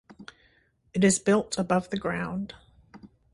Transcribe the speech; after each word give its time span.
It 0.95 1.03
is 1.03 1.19
built 1.19 1.59
above 1.59 1.91
the 1.91 1.97
ground. 1.99 2.55